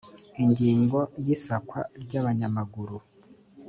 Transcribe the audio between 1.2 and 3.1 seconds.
ya isakwa ry abanyamaguru